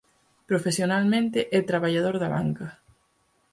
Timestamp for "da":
2.19-2.29